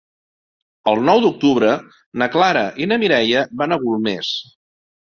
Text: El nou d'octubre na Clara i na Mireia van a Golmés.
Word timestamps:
El 0.91 1.03
nou 1.09 1.21
d'octubre 1.25 1.75
na 2.23 2.31
Clara 2.37 2.65
i 2.87 2.91
na 2.93 3.01
Mireia 3.05 3.47
van 3.63 3.79
a 3.79 3.83
Golmés. 3.87 4.35